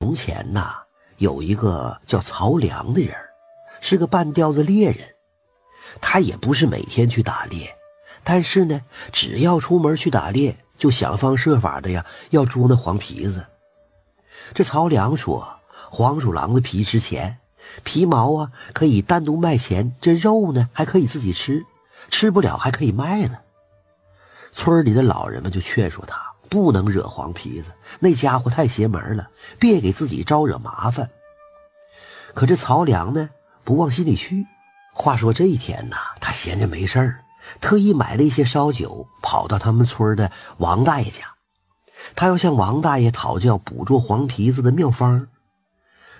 [0.00, 0.76] 从前呐，
[1.16, 3.12] 有一个叫曹良的人，
[3.80, 5.06] 是个半吊子猎人。
[6.00, 7.68] 他也不是每天去打猎，
[8.22, 8.80] 但是呢，
[9.12, 13.44] 只要出门去打猎，就想方设法的呀，要捉那黄皮子。
[14.54, 15.58] 这曹良说，
[15.90, 17.38] 黄鼠狼的皮值钱，
[17.82, 21.66] 皮毛啊可以单独卖钱，这肉呢还可以自己吃，
[22.08, 23.42] 吃不了还可以卖了。
[24.52, 26.27] 村里的老人们就劝说他。
[26.48, 31.10] 不能惹黄皮子，那家伙太邪门了，别给自己招惹麻烦。
[32.34, 33.30] 可这曹良呢，
[33.64, 34.46] 不往心里去。
[34.92, 37.24] 话说这一天呢，他闲着没事儿，
[37.60, 41.34] 特意买了一些烧酒，跑到他们村的王大爷家，
[42.16, 45.28] 他要向王大爷讨教捕捉黄皮子的妙方。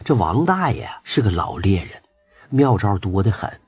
[0.04, 2.02] 这王大爷是个老猎人，
[2.50, 3.60] 妙招多得很。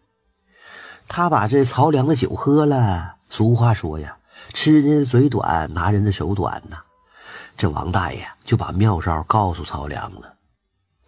[1.09, 4.16] 他把这曹良的酒喝了，俗话说呀。
[4.53, 6.79] 吃人的嘴短，拿人的手短呐！
[7.57, 10.35] 这王大爷就把妙招告诉曹良了。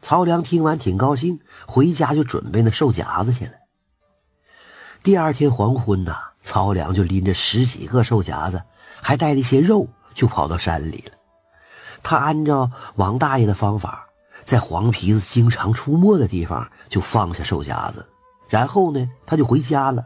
[0.01, 3.53] 曹良听完挺高兴，回家就准备那兽夹子去了。
[5.03, 8.63] 第二天黄昏呐，曹良就拎着十几个兽夹子，
[9.01, 11.13] 还带了一些肉，就跑到山里了。
[12.03, 14.07] 他按照王大爷的方法，
[14.45, 18.09] 在黄皮子经常出没的地方就放下兽夹子，
[18.49, 20.05] 然后呢，他就回家了。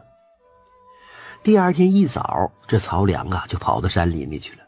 [1.47, 4.63] 第二天一早，这曹良啊就跑到山林里去了。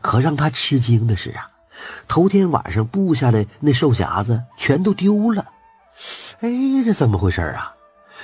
[0.00, 1.50] 可让他吃惊的是啊，
[2.06, 5.44] 头天晚上布下的那兽夹子全都丢了。
[6.38, 6.48] 哎，
[6.84, 7.74] 这怎么回事啊？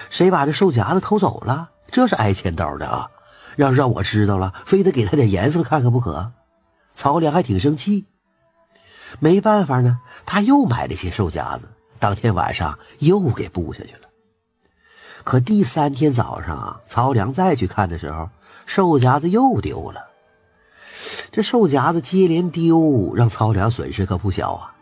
[0.09, 1.69] 谁把这兽夹子偷走了？
[1.91, 3.11] 这是挨千刀的啊！
[3.57, 6.31] 要是让我知道了，非得给他点颜色看看不可。
[6.95, 8.07] 曹良还挺生气。
[9.19, 14.03] 没办法呢，他又买了些兽夹子，当天晚上又给布下去了。
[15.25, 18.29] 可第三天早上啊，曹良再去看的时候，
[18.67, 20.07] 兽夹子又丢了。
[21.33, 24.73] 这兽夹子接连丢，让曹良损失可不小啊。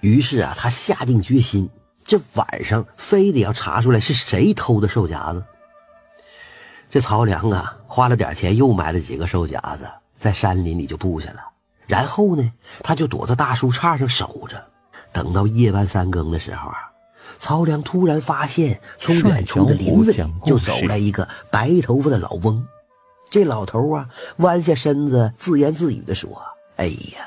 [0.00, 1.70] 于是啊，他下定决心，
[2.04, 5.42] 这晚上非得要查出来是谁偷的兽夹子。
[6.90, 11.40] 这曹良啊，花了点钱，又买了几个兽夹子，在山林里就布下了。
[11.86, 14.62] 然后呢，他就躲在大树杈上守着，
[15.12, 16.91] 等到夜半三更的时候啊。
[17.42, 22.64] 曹良突然发现，从远处的林子里就走来一个白头发的老翁。
[23.28, 26.30] 这老头啊，弯下身子，自言自语地说
[26.78, 27.26] ：“哎呀，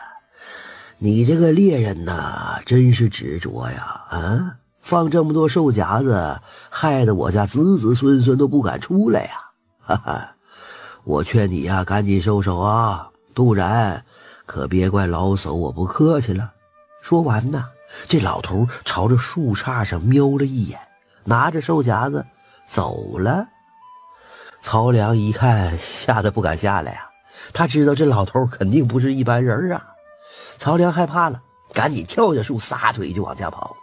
[0.99, 4.05] 你这个猎人呐，真是执着呀！
[4.09, 6.39] 啊，放这么多兽夹子，
[6.69, 9.31] 害得我家子子孙孙都不敢出来呀！
[9.81, 10.35] 哈哈，
[11.03, 14.05] 我劝你呀，赶紧收手啊，不然
[14.45, 16.53] 可别怪老叟我不客气了。”
[17.03, 17.65] 说完呢。
[18.07, 20.79] 这老头朝着树杈上瞄了一眼，
[21.23, 22.25] 拿着兽夹子
[22.66, 23.47] 走了。
[24.61, 27.09] 曹良一看，吓得不敢下来呀。
[27.53, 29.94] 他知道这老头肯定不是一般人啊。
[30.57, 31.41] 曹良害怕了，
[31.73, 33.75] 赶紧跳下树，撒腿就往家跑。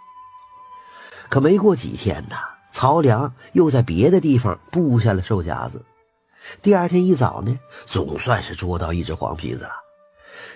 [1.28, 2.36] 可没过几天呐，
[2.70, 5.84] 曹良又在别的地方布下了兽夹子。
[6.60, 9.81] 第二天一早呢，总算是捉到一只黄皮子了。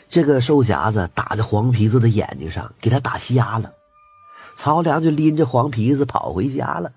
[0.08, 3.72] 这个兽夹子打在黄皮子的眼睛上，给他打瞎了。
[4.56, 6.92] 曹良就拎着黄皮子跑回家了。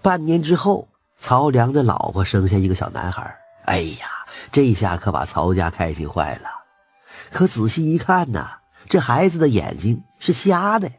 [0.00, 0.88] 半年之后，
[1.18, 3.36] 曹良的老婆生下一个小男孩。
[3.66, 4.08] 哎呀，
[4.50, 6.48] 这下可把曹家开心坏了。
[7.30, 8.48] 可仔细一看呢，
[8.88, 10.90] 这孩子的眼睛是瞎的。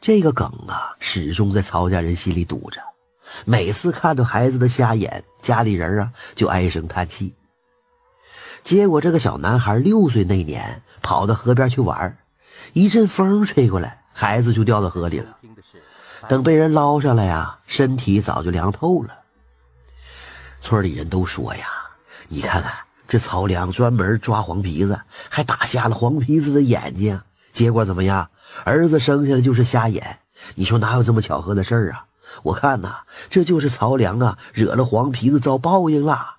[0.00, 2.80] 这个梗啊，始终在曹家人心里堵着。
[3.44, 7.34] 每次看到孩子的瞎眼，家里人啊就唉声叹气。
[8.64, 12.16] 结果，这个小男孩六岁那年跑到河边去玩，
[12.72, 15.36] 一阵风吹过来，孩子就掉到河里了。
[16.28, 19.10] 等被人捞上来呀，身体早就凉透了。
[20.60, 21.66] 村里人都说呀
[22.28, 22.72] ：“你看看
[23.08, 27.20] 这曹良专门抓黄皮子，还打瞎了黄皮子的眼睛，
[27.52, 28.30] 结果怎么样？
[28.64, 30.20] 儿子生下来就是瞎眼。
[30.54, 32.06] 你说哪有这么巧合的事儿啊？
[32.44, 36.36] 我看呐，这就是曹良啊，惹了黄皮子遭报应了。”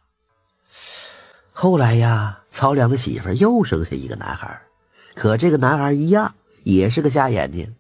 [1.56, 4.60] 后来呀，曹良的媳妇又生下一个男孩，
[5.14, 6.34] 可这个男孩一样
[6.64, 7.76] 也是个瞎眼睛。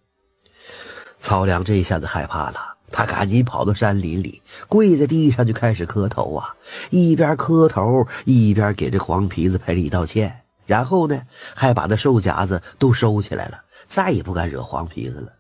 [1.20, 6.56] 曹良这下子害怕了，他赶紧跑到山林里，跪在地上就开始磕头啊，
[6.92, 11.20] 一边磕头一边给这黄皮子赔礼道歉，然后呢，
[11.56, 15.34] 还把那兽夹子都收起来了，再也不敢惹黄皮子了。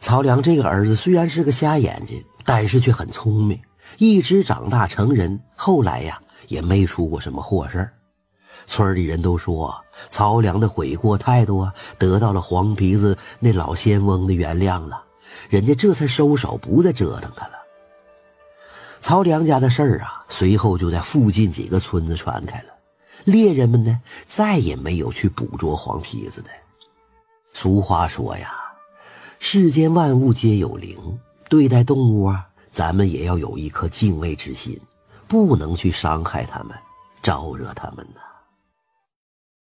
[0.00, 3.60] 曹良这个儿子虽然是个瞎眼睛，但是却很聪明，
[3.98, 5.40] 一直长大成人。
[5.54, 6.20] 后来呀。
[6.48, 7.88] 也没出过什么祸事
[8.66, 9.74] 村里人都说
[10.10, 15.02] 曹良的悔过态度啊，得到了黄皮子那老仙翁的原谅了，
[15.48, 17.54] 人家这才收手，不再折腾他了。
[19.00, 22.68] 曹良家的事儿啊，随后就在附近几个村子传开了，
[23.24, 26.48] 猎人们呢，再也没有去捕捉黄皮子的。
[27.52, 28.54] 俗话说呀，
[29.40, 30.96] 世间万物皆有灵，
[31.48, 34.80] 对待动物啊，咱们也要有一颗敬畏之心，
[35.32, 36.78] 不能去伤害他们，
[37.22, 38.20] 招惹他们呢。